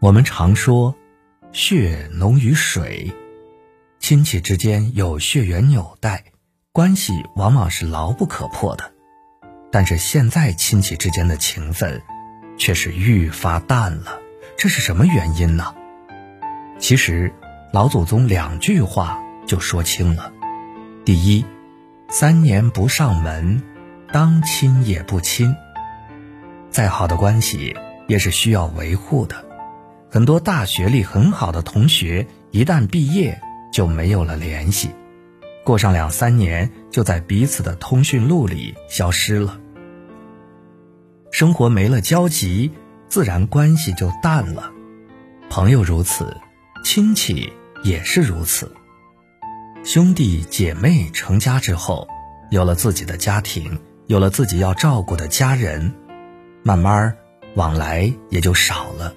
[0.00, 0.94] 我们常说，
[1.50, 3.12] 血浓于水，
[3.98, 6.22] 亲戚之间有血缘纽带，
[6.70, 8.92] 关系往往是牢不可破的。
[9.72, 12.00] 但是现在亲戚之间的情分，
[12.56, 14.20] 却是愈发淡了。
[14.56, 15.74] 这是什么原因呢？
[16.78, 17.32] 其实，
[17.72, 19.18] 老祖宗两句话
[19.48, 20.32] 就说清了：
[21.04, 21.44] 第一，
[22.08, 23.60] 三年不上门，
[24.12, 25.56] 当亲也不亲。
[26.70, 27.76] 再好的关系，
[28.06, 29.47] 也是需要维护的。
[30.10, 33.38] 很多大学历很好的同学，一旦毕业
[33.70, 34.90] 就没有了联系，
[35.64, 39.60] 过上两三年就在彼此的通讯录里消失了。
[41.30, 42.72] 生活没了交集，
[43.08, 44.70] 自然关系就淡了。
[45.50, 46.34] 朋友如此，
[46.82, 47.52] 亲戚
[47.84, 48.72] 也是如此。
[49.84, 52.08] 兄弟姐妹成家之后，
[52.50, 55.94] 有了自己的家庭，有了自己要照顾的家人，
[56.62, 57.14] 慢慢
[57.54, 59.14] 往来也就少了。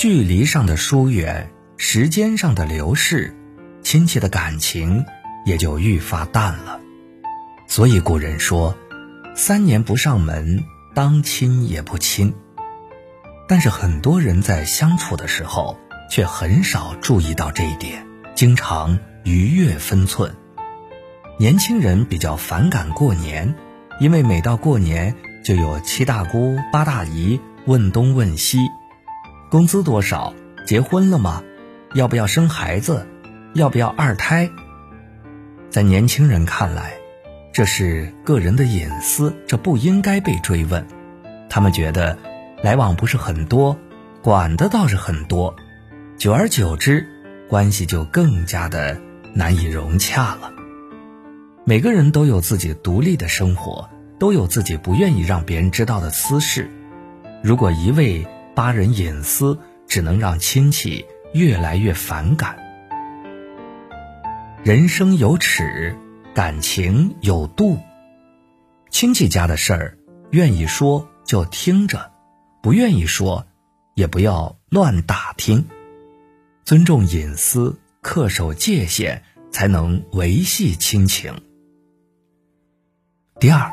[0.00, 3.36] 距离上的疏远，时间上的流逝，
[3.82, 5.04] 亲戚的感情
[5.44, 6.80] 也就愈发淡了。
[7.68, 8.74] 所以古人说
[9.36, 12.32] ：“三年不上门，当亲也不亲。”
[13.46, 15.76] 但是很多人在相处的时候，
[16.10, 20.34] 却很少注意到这一点，经常逾越分寸。
[21.38, 23.54] 年轻人比较反感过年，
[24.00, 25.14] 因为每到过年，
[25.44, 28.56] 就有七大姑八大姨问东问西。
[29.50, 30.32] 工资多少？
[30.64, 31.42] 结婚了吗？
[31.94, 33.08] 要不要生孩子？
[33.52, 34.48] 要不要二胎？
[35.70, 36.92] 在年轻人看来，
[37.52, 40.86] 这是个人的隐私，这不应该被追问。
[41.48, 42.16] 他们觉得，
[42.62, 43.76] 来往不是很多，
[44.22, 45.56] 管的倒是很多，
[46.16, 47.04] 久而久之，
[47.48, 49.00] 关系就更加的
[49.34, 50.52] 难以融洽了。
[51.64, 56.70] 每个人都有自己独立的生活，都有自己不愿意让别人知道的私事。
[57.42, 58.24] 如果一味
[58.60, 59.58] 扒人隐私，
[59.88, 62.58] 只能让亲戚越来越反感。
[64.62, 65.96] 人生有尺，
[66.34, 67.78] 感情有度。
[68.90, 69.98] 亲戚家的事儿，
[70.32, 72.12] 愿意说就听着，
[72.62, 73.46] 不愿意说，
[73.94, 75.66] 也不要乱打听。
[76.62, 81.32] 尊重隐私，恪守界限，才能维系亲情。
[83.38, 83.72] 第二，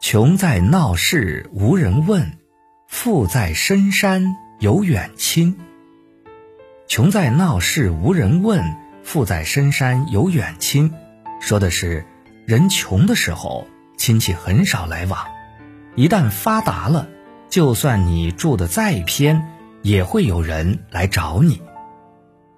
[0.00, 2.38] 穷在闹市无人问。
[2.86, 5.58] 富在深山有远亲，
[6.86, 10.94] 穷在闹市无人问，富在深山有远亲，
[11.40, 12.06] 说的是
[12.46, 15.26] 人穷的时候亲戚很少来往，
[15.96, 17.08] 一旦发达了，
[17.50, 19.50] 就算你住的再偏，
[19.82, 21.60] 也会有人来找你。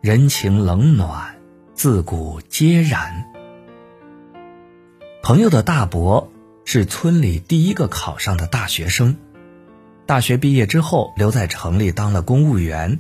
[0.02, 1.36] 人情冷暖，
[1.72, 3.24] 自古皆然。
[5.22, 6.30] 朋友的大伯
[6.64, 9.16] 是村里第一个考上的大学生。
[10.08, 12.98] 大学毕业之后，留在城里当了公务员，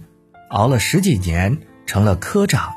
[0.50, 2.74] 熬了十几年，成了科长。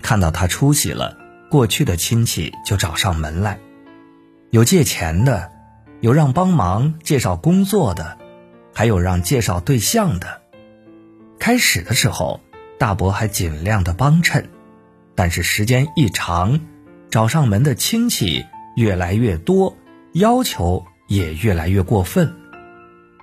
[0.00, 1.18] 看到他出息了，
[1.50, 3.58] 过去的亲戚就找上门来，
[4.48, 5.52] 有借钱的，
[6.00, 8.16] 有让帮忙介绍工作的，
[8.72, 10.40] 还有让介绍对象的。
[11.38, 12.40] 开始的时候，
[12.78, 14.48] 大伯还尽量的帮衬，
[15.14, 16.60] 但是时间一长，
[17.10, 19.76] 找上门的亲戚越来越多，
[20.14, 22.36] 要求也越来越过分。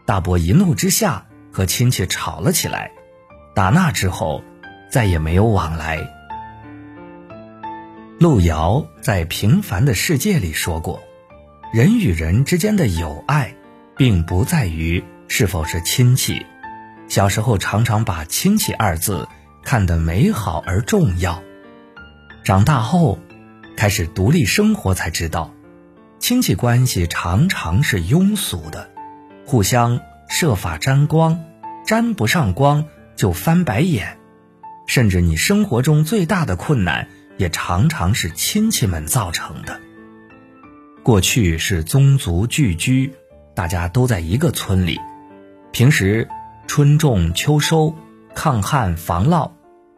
[0.08, 2.92] 大伯一怒之下和亲戚吵了起来，
[3.54, 4.42] 打那之后
[4.90, 6.00] 再也没有往来。
[8.18, 11.04] 路遥在《平凡的世界》里说过
[11.74, 13.54] ：“人与人之间的友爱，
[13.98, 16.46] 并不在于是否是亲戚。
[17.10, 19.28] 小时候常常把‘亲戚’二字
[19.62, 21.44] 看得美好而重要，
[22.46, 23.20] 长大后
[23.76, 25.54] 开始独立生活才知道，
[26.18, 28.92] 亲戚关系常常是庸俗的。”
[29.48, 31.46] 互相设法沾光，
[31.86, 32.84] 沾不上光
[33.16, 34.18] 就翻白眼，
[34.88, 39.80] 甚至你生活中最大的困难也常常是亲戚们造成的。
[41.02, 43.14] 过去是宗族聚居，
[43.56, 45.00] 大家都在一个村里，
[45.72, 46.28] 平时
[46.68, 47.96] 春种秋收、
[48.36, 49.52] 抗旱防涝，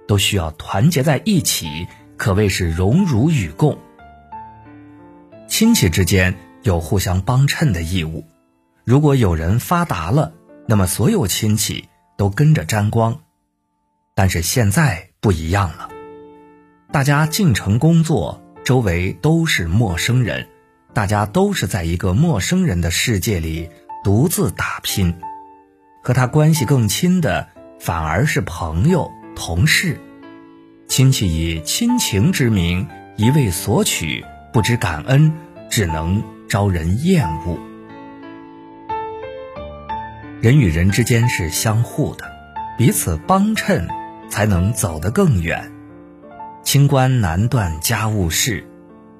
[0.08, 1.88] 都需要团结在一起，
[2.18, 3.80] 可谓是荣辱与共。
[5.48, 8.24] 亲戚之间有互相帮衬的义务。
[8.90, 10.34] 如果有人发达了，
[10.68, 13.20] 那么所有亲戚都跟着沾光。
[14.16, 15.90] 但是现在不一样了，
[16.92, 20.48] 大家进城工作，周围都是陌生人，
[20.92, 23.70] 大家都是在一个陌生人的世界里
[24.04, 25.14] 独自打拼。
[26.04, 27.48] 和他关系更亲的，
[27.80, 30.02] 反而是朋友、同事。
[30.88, 32.88] 亲戚以亲情之名
[33.18, 35.32] 一味索取，不知感恩，
[35.70, 37.69] 只能招人厌恶。
[40.42, 42.32] 人与人之间是相互的，
[42.78, 43.90] 彼此帮衬，
[44.30, 45.70] 才能走得更远。
[46.64, 48.66] 清官难断家务事，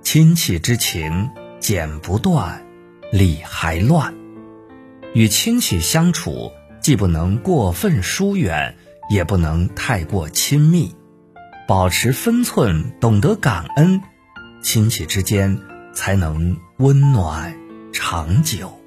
[0.02, 1.30] 亲戚之情
[1.60, 2.66] 剪不断，
[3.12, 4.16] 理还乱。
[5.14, 8.78] 与亲戚相处，既不能过分疏远，
[9.10, 10.96] 也不能太过亲密，
[11.68, 14.02] 保持分寸，懂得感恩，
[14.64, 15.60] 亲戚之间
[15.94, 17.54] 才能温暖
[17.92, 18.79] 长久。